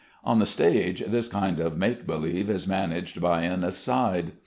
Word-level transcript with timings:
On 0.23 0.39
the 0.39 0.47
stage, 0.47 1.01
this 1.05 1.27
kind 1.27 1.59
of 1.59 1.77
make 1.77 2.07
believe 2.07 2.49
is 2.49 2.67
managed 2.67 3.21
by 3.21 3.43
an 3.43 3.63
"aside." 3.63 4.31